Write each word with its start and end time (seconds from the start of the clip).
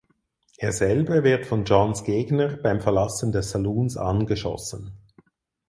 Er 0.57 0.71
selber 0.71 1.23
wird 1.23 1.45
von 1.45 1.63
Johns 1.63 2.03
Gegner 2.03 2.57
beim 2.57 2.81
Verlassen 2.81 3.31
des 3.31 3.51
Saloons 3.51 3.97
angeschossen. 3.97 4.93